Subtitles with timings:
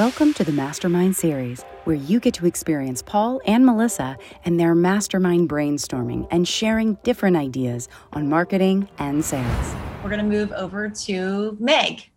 [0.00, 4.74] Welcome to the Mastermind Series, where you get to experience Paul and Melissa and their
[4.74, 9.74] mastermind brainstorming and sharing different ideas on marketing and sales.
[10.02, 12.10] We're going to move over to Meg.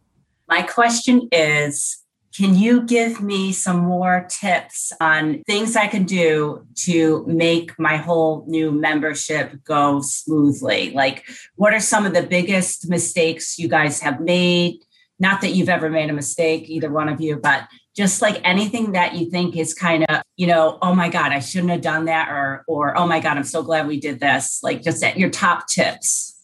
[0.48, 6.66] My question is Can you give me some more tips on things I can do
[6.86, 10.92] to make my whole new membership go smoothly?
[10.92, 11.26] Like,
[11.58, 14.80] what are some of the biggest mistakes you guys have made?
[15.24, 18.92] Not that you've ever made a mistake, either one of you, but just like anything
[18.92, 22.06] that you think is kind of, you know, oh my God, I shouldn't have done
[22.06, 24.60] that, or or oh my God, I'm so glad we did this.
[24.62, 26.38] Like just at your top tips.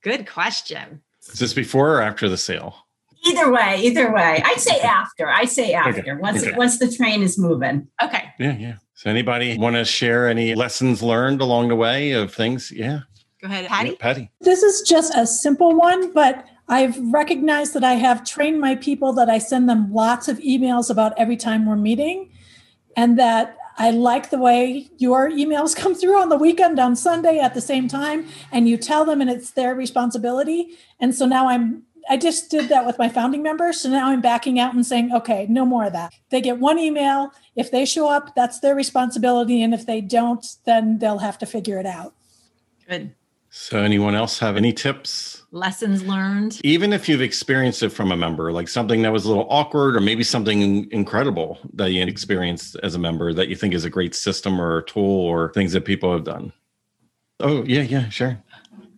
[0.00, 1.02] Good question.
[1.26, 2.76] Is this before or after the sale?
[3.26, 4.40] Either way, either way.
[4.44, 5.28] I'd say after.
[5.28, 6.00] I say after.
[6.00, 6.56] Okay, Once okay.
[6.56, 7.88] once the train is moving.
[8.00, 8.32] Okay.
[8.38, 8.76] Yeah, yeah.
[8.94, 12.70] So anybody want to share any lessons learned along the way of things?
[12.70, 13.00] Yeah.
[13.42, 13.90] Go ahead, Patty.
[13.90, 14.30] Yeah, Patty.
[14.40, 19.12] This is just a simple one, but I've recognized that I have trained my people
[19.14, 22.30] that I send them lots of emails about every time we're meeting,
[22.96, 27.40] and that I like the way your emails come through on the weekend on Sunday
[27.40, 30.78] at the same time, and you tell them, and it's their responsibility.
[31.00, 31.82] And so now I'm.
[32.08, 33.80] I just did that with my founding members.
[33.80, 36.12] So now I'm backing out and saying, okay, no more of that.
[36.30, 37.30] They get one email.
[37.54, 39.62] If they show up, that's their responsibility.
[39.62, 42.14] And if they don't, then they'll have to figure it out.
[42.88, 43.14] Good.
[43.52, 45.42] So anyone else have any tips?
[45.50, 46.60] Lessons learned.
[46.62, 49.96] Even if you've experienced it from a member, like something that was a little awkward
[49.96, 53.90] or maybe something incredible that you experienced as a member that you think is a
[53.90, 56.52] great system or tool or things that people have done.
[57.40, 58.40] Oh, yeah, yeah, sure.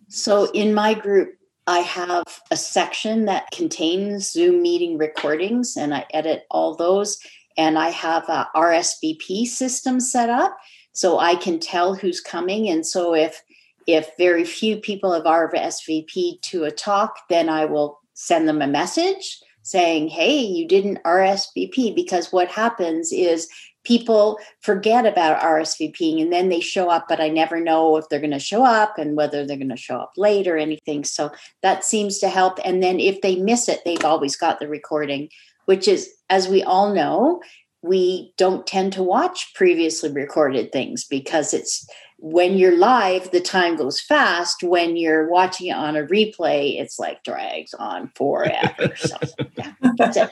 [0.07, 1.33] So in my group,
[1.65, 7.17] I have a section that contains Zoom meeting recordings and I edit all those.
[7.57, 10.55] And I have a RSVP system set up
[10.91, 12.69] so I can tell who's coming.
[12.69, 13.41] And so if
[13.87, 18.67] if very few people have RSVP to a talk, then I will send them a
[18.67, 21.95] message saying, hey, you didn't RSVP.
[21.95, 23.47] Because what happens is
[23.83, 28.19] people forget about RSVPing and then they show up, but I never know if they're
[28.19, 31.03] going to show up and whether they're going to show up late or anything.
[31.03, 32.59] So that seems to help.
[32.63, 35.29] And then if they miss it, they've always got the recording,
[35.65, 37.41] which is, as we all know,
[37.81, 41.85] we don't tend to watch previously recorded things because it's
[42.23, 44.63] when you're live, the time goes fast.
[44.63, 48.93] When you're watching it on a replay, it's like drags on forever.
[48.95, 49.17] so,
[49.57, 50.31] yeah, that's it.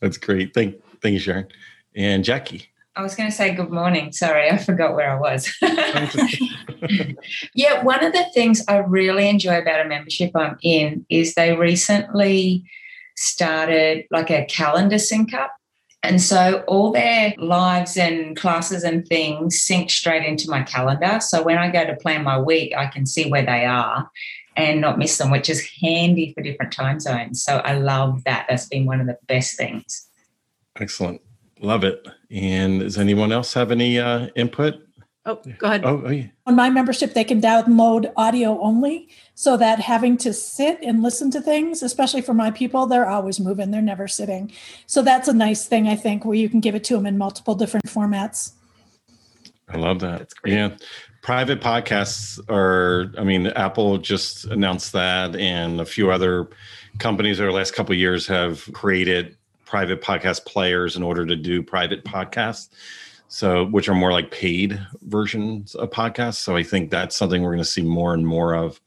[0.00, 0.52] That's great.
[0.52, 1.46] Thank, thank you, Sharon.
[1.94, 2.66] And Jackie.
[2.96, 4.10] I was going to say good morning.
[4.10, 5.48] Sorry, I forgot where I was.
[7.54, 11.54] yeah, one of the things I really enjoy about a membership I'm in is they
[11.54, 12.64] recently
[13.16, 15.52] started like a calendar sync up.
[16.02, 21.20] And so all their lives and classes and things sync straight into my calendar.
[21.20, 24.10] So when I go to plan my week, I can see where they are
[24.56, 27.42] and not miss them, which is handy for different time zones.
[27.42, 28.46] So I love that.
[28.48, 30.08] That's been one of the best things.
[30.76, 31.20] Excellent.
[31.60, 32.06] Love it.
[32.30, 34.76] And does anyone else have any uh, input?
[35.26, 35.84] Oh, go ahead.
[35.84, 36.28] Oh, oh yeah.
[36.46, 41.30] on my membership they can download audio only so that having to sit and listen
[41.32, 44.50] to things especially for my people they're always moving they're never sitting
[44.86, 47.18] so that's a nice thing i think where you can give it to them in
[47.18, 48.52] multiple different formats
[49.72, 50.18] I love that.
[50.18, 50.54] That's great.
[50.54, 50.76] Yeah.
[51.22, 56.48] Private podcasts are, I mean, Apple just announced that, and a few other
[56.98, 61.36] companies over the last couple of years have created private podcast players in order to
[61.36, 62.68] do private podcasts.
[63.32, 66.36] So, which are more like paid versions of podcasts.
[66.36, 68.80] So, I think that's something we're going to see more and more of.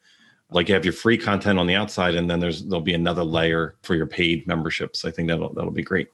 [0.51, 3.23] Like you have your free content on the outside, and then there's there'll be another
[3.23, 5.05] layer for your paid memberships.
[5.05, 6.09] I think that'll that'll be great.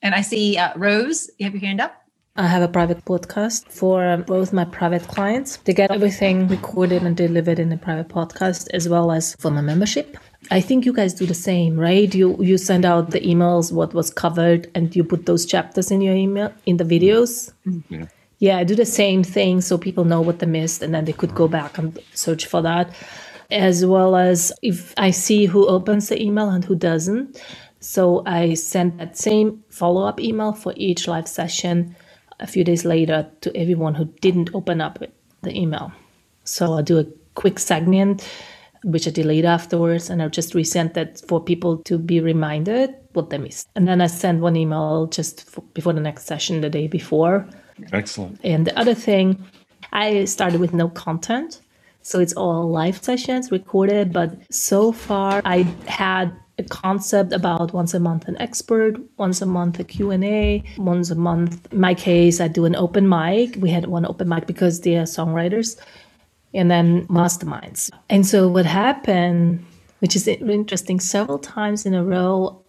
[0.00, 2.04] And I see uh, Rose, you have your hand up.
[2.36, 5.58] I have a private podcast for um, both my private clients.
[5.58, 9.60] They get everything recorded and delivered in a private podcast, as well as for my
[9.60, 10.16] membership.
[10.50, 12.14] I think you guys do the same, right?
[12.14, 16.00] You you send out the emails, what was covered, and you put those chapters in
[16.00, 17.52] your email in the videos.
[17.66, 17.94] Mm-hmm.
[17.94, 18.06] Yeah.
[18.40, 21.12] Yeah, I do the same thing so people know what they missed, and then they
[21.12, 21.62] could go uh-huh.
[21.62, 22.94] back and search for that.
[23.50, 27.40] As well as if I see who opens the email and who doesn't.
[27.80, 31.94] So I send that same follow up email for each live session
[32.40, 34.98] a few days later to everyone who didn't open up
[35.42, 35.92] the email.
[36.44, 38.26] So I'll do a quick segment,
[38.84, 43.30] which I delete afterwards, and I'll just resend that for people to be reminded what
[43.30, 43.68] they missed.
[43.74, 47.46] And then I send one email just before the next session the day before.
[47.92, 48.40] Excellent.
[48.44, 49.42] And the other thing,
[49.92, 51.60] I started with no content.
[52.02, 57.94] So it's all live sessions recorded, but so far I had a concept about once
[57.94, 61.66] a month an expert, once a month a Q&A, once a month.
[61.72, 63.56] In my case, I do an open mic.
[63.58, 65.80] We had one open mic because they are songwriters
[66.54, 67.90] and then masterminds.
[68.08, 69.64] And so what happened,
[69.98, 72.62] which is interesting, several times in a row,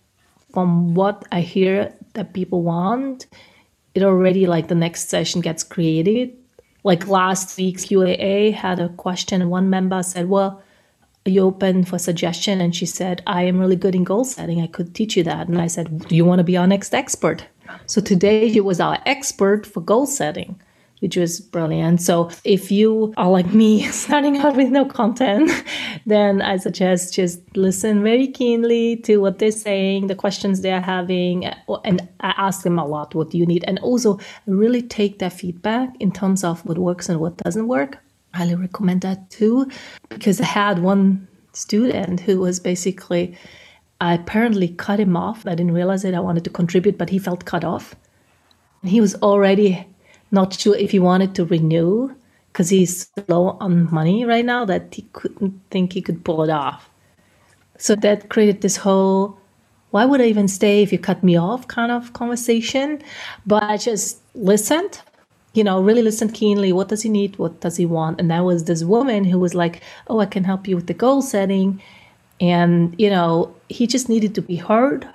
[0.54, 3.28] from what I hear that people want,
[3.94, 6.36] it already like the next session gets created
[6.86, 10.62] like last week's Q&A had a question, and one member said, Well,
[11.26, 12.62] you open for suggestion?
[12.62, 14.62] And she said, I am really good in goal setting.
[14.62, 15.48] I could teach you that.
[15.48, 17.44] And I said, Do you want to be our next expert?
[17.88, 20.62] So today she was our expert for goal setting
[21.00, 22.02] which was brilliant.
[22.02, 25.52] So if you are like me, starting out with no content,
[26.06, 31.46] then I suggest just listen very keenly to what they're saying, the questions they're having,
[31.84, 33.64] and I ask them a lot, what you need?
[33.68, 38.00] And also really take their feedback in terms of what works and what doesn't work.
[38.34, 39.70] Highly recommend that too,
[40.10, 43.38] because I had one student who was basically,
[44.02, 45.46] I apparently cut him off.
[45.48, 46.14] I didn't realize it.
[46.14, 47.96] I wanted to contribute, but he felt cut off.
[48.82, 49.88] And he was already
[50.32, 52.14] not sure if he wanted to renew
[52.52, 56.50] because he's low on money right now that he couldn't think he could pull it
[56.50, 56.90] off.
[57.78, 59.38] So that created this whole
[59.96, 63.02] why would I even stay if you cut me off kind of conversation.
[63.46, 65.02] But I just listened,
[65.54, 66.74] you know, really listened keenly.
[66.74, 67.38] What does he need?
[67.38, 68.20] What does he want?
[68.20, 70.94] And that was this woman who was like, Oh, I can help you with the
[70.94, 71.82] goal setting.
[72.42, 75.08] And, you know, he just needed to be heard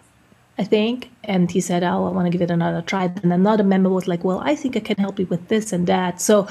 [0.60, 1.10] I think.
[1.24, 3.04] And he said, Oh, I want to give it another try.
[3.22, 5.86] And another member was like, Well, I think I can help you with this and
[5.86, 6.20] that.
[6.20, 6.46] So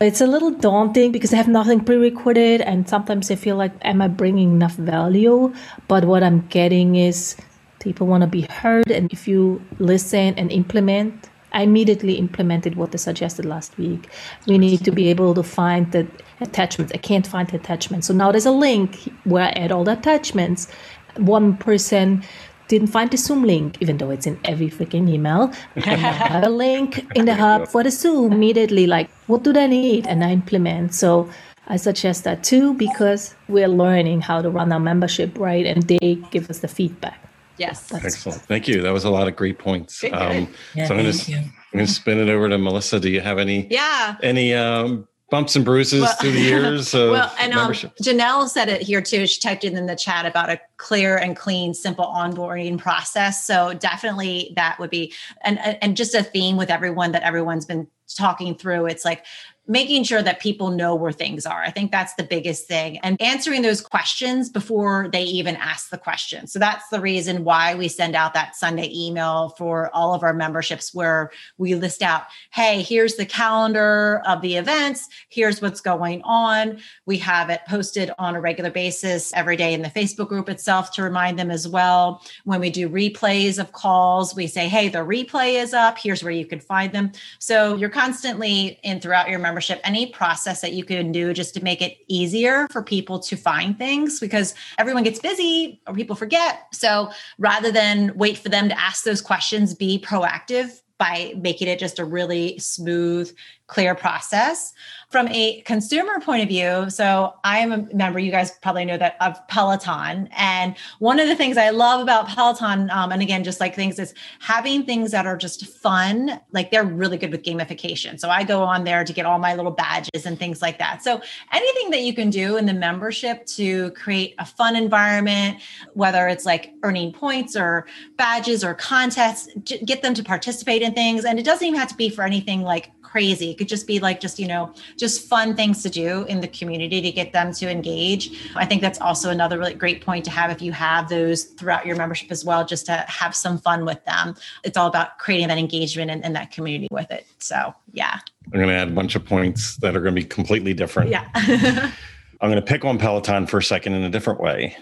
[0.00, 2.60] it's a little daunting because I have nothing pre recorded.
[2.60, 5.52] And sometimes I feel like, Am I bringing enough value?
[5.88, 7.36] But what I'm getting is
[7.80, 8.88] people want to be heard.
[8.88, 14.08] And if you listen and implement, I immediately implemented what they suggested last week.
[14.46, 16.06] We need to be able to find the
[16.40, 16.92] attachments.
[16.94, 18.06] I can't find the attachments.
[18.06, 20.68] So now there's a link where I add all the attachments.
[21.16, 22.22] One person
[22.70, 25.52] didn't find the Zoom link, even though it's in every freaking email.
[25.76, 28.86] I have a link in the hub for the Zoom immediately.
[28.86, 30.06] Like, what do they need?
[30.06, 30.94] And I implement.
[30.94, 31.28] So
[31.66, 36.14] I suggest that too because we're learning how to run our membership right, and they
[36.30, 37.18] give us the feedback.
[37.58, 38.42] Yes, That's excellent.
[38.42, 38.80] Thank you.
[38.80, 40.02] That was a lot of great points.
[40.04, 42.98] Um, yeah, so I'm going to I'm going to spin it over to Melissa.
[42.98, 43.66] Do you have any?
[43.68, 44.16] Yeah.
[44.22, 48.82] Any um, bumps and bruises well, through the years well and um, janelle said it
[48.82, 49.26] here too.
[49.26, 53.46] She typed it in the chat about a clear and clean simple onboarding process.
[53.46, 55.12] So definitely that would be
[55.42, 58.86] and and just a theme with everyone that everyone's been talking through.
[58.86, 59.24] It's like
[59.70, 61.62] making sure that people know where things are.
[61.62, 65.96] I think that's the biggest thing and answering those questions before they even ask the
[65.96, 66.48] question.
[66.48, 70.34] So that's the reason why we send out that Sunday email for all of our
[70.34, 76.20] memberships where we list out, hey, here's the calendar of the events, here's what's going
[76.22, 76.80] on.
[77.06, 80.90] We have it posted on a regular basis every day in the Facebook group itself
[80.94, 82.22] to remind them as well.
[82.42, 86.32] When we do replays of calls, we say, hey, the replay is up, here's where
[86.32, 87.12] you can find them.
[87.38, 91.64] So you're constantly in throughout your membership any process that you can do just to
[91.64, 96.66] make it easier for people to find things because everyone gets busy or people forget.
[96.72, 101.78] So rather than wait for them to ask those questions, be proactive by making it
[101.78, 103.34] just a really smooth,
[103.70, 104.74] clear process
[105.10, 108.96] from a consumer point of view, so I am a member, you guys probably know
[108.96, 110.28] that of Peloton.
[110.36, 113.98] And one of the things I love about Peloton, um, and again, just like things
[113.98, 118.20] is having things that are just fun, like they're really good with gamification.
[118.20, 121.02] So I go on there to get all my little badges and things like that.
[121.02, 121.20] So
[121.52, 125.58] anything that you can do in the membership to create a fun environment,
[125.94, 127.86] whether it's like earning points or
[128.16, 131.24] badges or contests, get them to participate in things.
[131.24, 133.50] And it doesn't even have to be for anything like crazy.
[133.50, 136.48] It could just be like just, you know, just fun things to do in the
[136.48, 138.52] community to get them to engage.
[138.54, 141.86] I think that's also another really great point to have if you have those throughout
[141.86, 144.36] your membership as well, just to have some fun with them.
[144.62, 147.26] It's all about creating that engagement and, and that community with it.
[147.38, 148.20] So, yeah.
[148.46, 151.10] I'm going to add a bunch of points that are going to be completely different.
[151.10, 151.28] Yeah.
[152.40, 154.76] I'm going to pick on Peloton for a second in a different way.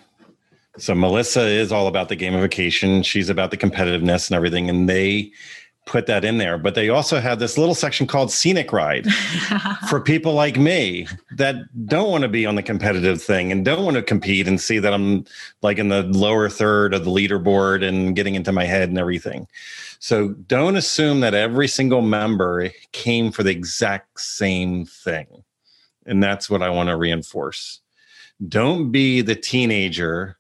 [0.78, 3.04] So Melissa is all about the gamification.
[3.04, 4.70] She's about the competitiveness and everything.
[4.70, 5.32] And they
[5.88, 6.59] put that in there.
[6.59, 9.07] But they also have this little section called Scenic Ride
[9.88, 13.85] for people like me that don't want to be on the competitive thing and don't
[13.85, 15.25] want to compete and see that I'm
[15.62, 19.49] like in the lower third of the leaderboard and getting into my head and everything.
[19.99, 25.26] So don't assume that every single member came for the exact same thing.
[26.07, 27.80] And that's what I want to reinforce.
[28.47, 30.38] Don't be the teenager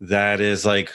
[0.00, 0.92] that is like,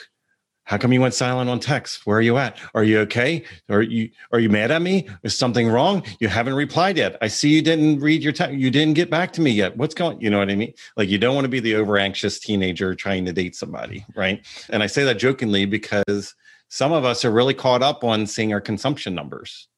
[0.66, 2.04] how come you went silent on text?
[2.06, 2.58] Where are you at?
[2.74, 3.44] Are you okay?
[3.68, 5.08] Are you are you mad at me?
[5.22, 6.02] Is something wrong?
[6.18, 7.16] You haven't replied yet.
[7.22, 8.56] I see you didn't read your text.
[8.56, 9.76] You didn't get back to me yet.
[9.76, 10.20] What's going?
[10.20, 10.74] You know what I mean?
[10.96, 14.44] Like you don't want to be the over anxious teenager trying to date somebody, right?
[14.68, 16.34] And I say that jokingly because
[16.68, 19.68] some of us are really caught up on seeing our consumption numbers,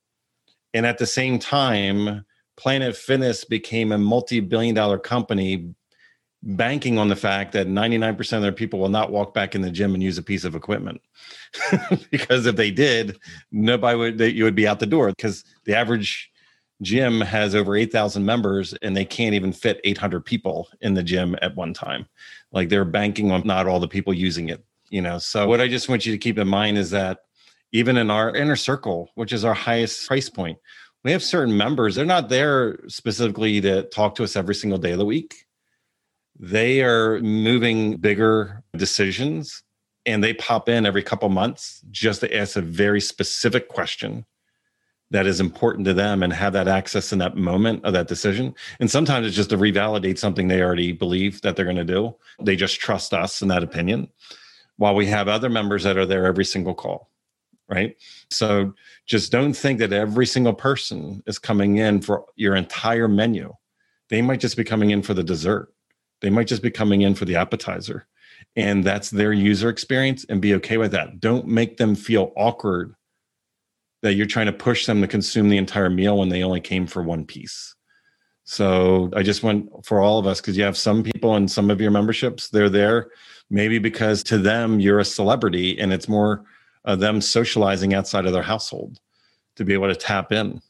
[0.72, 2.24] and at the same time,
[2.56, 5.74] Planet Fitness became a multi-billion dollar company
[6.42, 9.70] banking on the fact that 99% of their people will not walk back in the
[9.70, 11.00] gym and use a piece of equipment.
[12.10, 13.18] Because if they did
[13.50, 16.30] nobody would they, you would be out the door because the average
[16.82, 21.34] gym has over 8000 members and they can't even fit 800 people in the gym
[21.42, 22.06] at one time.
[22.52, 25.18] Like they're banking on not all the people using it you know?
[25.18, 27.20] So what i just want you to keep in mind is that
[27.72, 30.58] even in our inner circle which is our highest price point
[31.04, 34.92] we have certain members they're not there specifically to talk to us every single day
[34.92, 35.46] of the week
[36.38, 39.62] they are moving bigger decisions
[40.06, 44.24] and they pop in every couple months just to ask a very specific question
[45.10, 48.54] that is important to them and have that access in that moment of that decision.
[48.78, 52.14] And sometimes it's just to revalidate something they already believe that they're going to do.
[52.40, 54.08] They just trust us in that opinion.
[54.76, 57.10] While we have other members that are there every single call,
[57.68, 57.96] right?
[58.30, 58.74] So
[59.06, 63.54] just don't think that every single person is coming in for your entire menu.
[64.08, 65.72] They might just be coming in for the dessert
[66.20, 68.06] they might just be coming in for the appetizer.
[68.56, 71.20] And that's their user experience and be okay with that.
[71.20, 72.94] Don't make them feel awkward
[74.02, 76.86] that you're trying to push them to consume the entire meal when they only came
[76.86, 77.74] for one piece.
[78.44, 81.70] So I just want for all of us, because you have some people in some
[81.70, 83.10] of your memberships, they're there
[83.50, 86.44] maybe because to them you're a celebrity and it's more
[86.84, 88.98] of them socializing outside of their household
[89.56, 90.60] to be able to tap in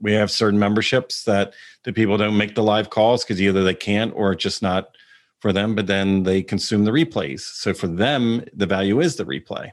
[0.00, 3.74] we have certain memberships that the people don't make the live calls because either they
[3.74, 4.96] can't or it's just not
[5.40, 7.40] for them but then they consume the replays.
[7.40, 9.72] So for them the value is the replay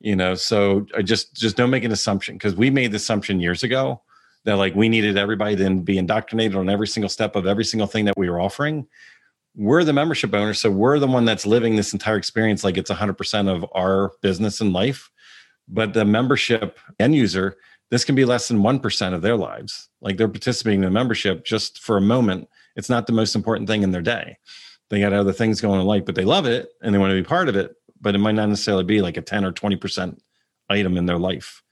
[0.00, 0.34] you know?
[0.34, 4.02] So i just just don't make an assumption because we made the assumption years ago
[4.44, 7.86] that like we needed everybody to be indoctrinated on every single step of every single
[7.86, 8.86] thing that we were offering.
[9.54, 12.90] We're the membership owner so we're the one that's living this entire experience like it's
[12.90, 15.10] 100% of our business and life.
[15.68, 17.58] But the membership end user
[17.90, 19.88] this can be less than 1% of their lives.
[20.00, 22.48] Like they're participating in the membership just for a moment.
[22.76, 24.38] It's not the most important thing in their day.
[24.88, 27.10] They got other things going on in life, but they love it and they want
[27.10, 27.74] to be part of it.
[28.00, 30.18] But it might not necessarily be like a 10 or 20%
[30.68, 31.62] item in their life.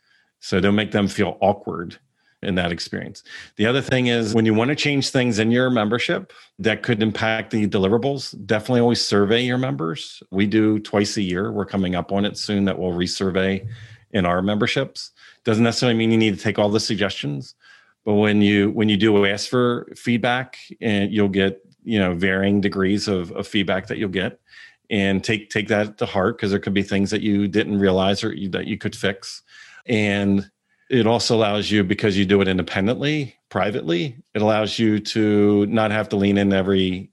[0.40, 1.98] So don't make them feel awkward
[2.42, 3.24] in that experience.
[3.56, 7.02] The other thing is when you want to change things in your membership that could
[7.02, 10.22] impact the deliverables, definitely always survey your members.
[10.30, 11.50] We do twice a year.
[11.50, 13.66] We're coming up on it soon that we'll resurvey
[14.12, 15.10] in our memberships.
[15.44, 17.54] Doesn't necessarily mean you need to take all the suggestions,
[18.04, 22.60] but when you when you do ask for feedback, and you'll get you know varying
[22.60, 24.40] degrees of, of feedback that you'll get,
[24.90, 28.24] and take take that to heart because there could be things that you didn't realize
[28.24, 29.42] or you, that you could fix,
[29.86, 30.50] and
[30.90, 35.90] it also allows you because you do it independently privately it allows you to not
[35.90, 37.10] have to lean in every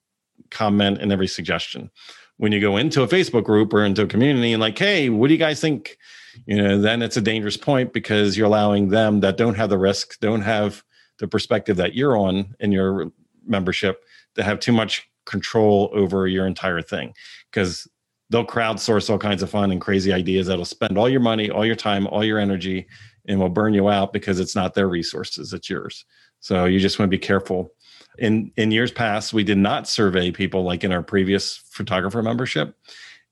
[0.51, 1.89] comment and every suggestion
[2.37, 5.27] when you go into a facebook group or into a community and like hey what
[5.27, 5.97] do you guys think?
[6.45, 9.77] You know then it's a dangerous point because you're allowing them that don't have the
[9.77, 10.83] risk don't have
[11.19, 13.11] the perspective that you're on in your
[13.45, 14.03] membership
[14.35, 17.13] to have too much control over your entire thing.
[17.51, 17.87] Because
[18.29, 21.63] they'll crowdsource all kinds of fun and crazy ideas that'll spend all your money all
[21.63, 22.87] your time all your energy
[23.27, 26.05] and will burn you out because it's not their resources it's yours.
[26.39, 27.71] So you just want to be careful
[28.17, 32.77] in in years past we did not survey people like in our previous photographer membership.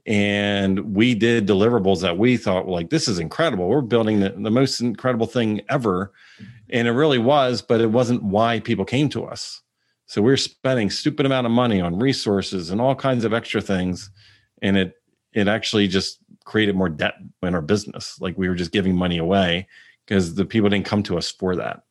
[0.06, 3.70] And we did deliverables that we thought like this is incredible.
[3.70, 6.12] We're building the, the most incredible thing ever.
[6.70, 9.62] And it really was but it wasn't why people came to us.
[10.06, 13.62] So we we're spending stupid amount of money on resources and all kinds of extra
[13.62, 14.10] things.
[14.62, 14.96] And it
[15.34, 18.20] it actually just created more debt in our business.
[18.20, 19.68] Like we were just giving money away
[20.06, 21.84] because the people didn't come to us for that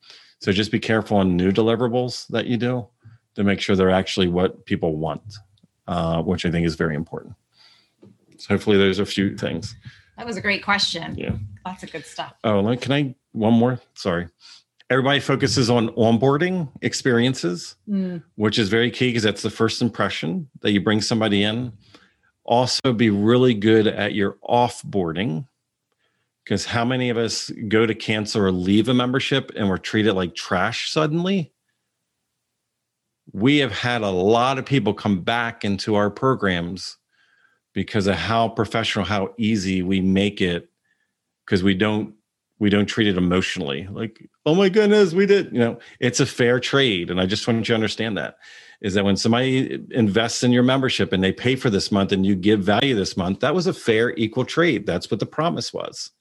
[0.43, 2.87] so just be careful on new deliverables that you do
[3.35, 5.23] to make sure they're actually what people want
[5.89, 7.35] uh, which i think is very important
[8.43, 9.77] so hopefully there's a few things.
[10.17, 11.15] That was a great question.
[11.17, 11.37] Yeah.
[11.65, 12.35] Lots of good stuff.
[12.43, 13.79] Oh, can I one more?
[13.95, 14.27] Sorry.
[14.91, 18.21] Everybody focuses on onboarding experiences, mm.
[18.35, 21.73] which is very key because that's the first impression that you bring somebody in.
[22.43, 25.47] Also, be really good at your offboarding
[26.45, 30.15] because how many of us go to cancel or leave a membership and we're treated
[30.15, 31.53] like trash suddenly?
[33.33, 36.99] We have had a lot of people come back into our programs
[37.73, 40.69] because of how professional, how easy we make it
[41.47, 42.15] because we don't
[42.59, 45.53] We don't treat it emotionally like, oh my goodness, we did.
[45.53, 47.11] You know, it's a fair trade.
[47.11, 48.37] And I just want you to understand that
[48.81, 52.25] is that when somebody invests in your membership and they pay for this month and
[52.25, 54.87] you give value this month, that was a fair, equal trade.
[54.87, 56.13] That's what the promise was.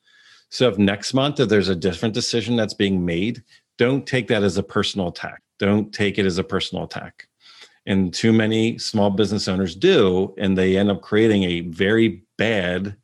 [0.52, 3.42] So if next month, if there's a different decision that's being made,
[3.78, 5.42] don't take that as a personal attack.
[5.58, 7.28] Don't take it as a personal attack.
[7.86, 12.96] And too many small business owners do, and they end up creating a very bad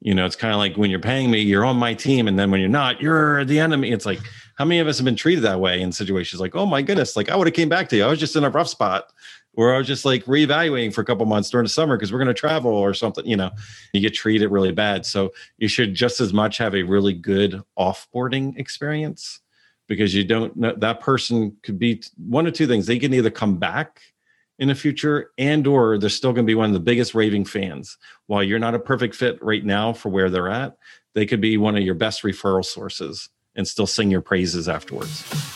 [0.00, 2.38] you know it's kind of like when you're paying me you're on my team and
[2.38, 4.20] then when you're not you're the enemy it's like
[4.56, 7.16] how many of us have been treated that way in situations like oh my goodness
[7.16, 9.12] like i would have came back to you i was just in a rough spot
[9.56, 12.18] or i was just like reevaluating for a couple months during the summer because we're
[12.18, 13.50] going to travel or something you know
[13.92, 15.06] you get treated really bad.
[15.06, 19.40] So you should just as much have a really good offboarding experience
[19.88, 22.86] because you don't know that person could be one of two things.
[22.86, 24.00] They can either come back
[24.58, 27.44] in the future and or they're still going to be one of the biggest raving
[27.44, 27.98] fans.
[28.26, 30.76] While you're not a perfect fit right now for where they're at
[31.14, 35.55] they could be one of your best referral sources and still sing your praises afterwards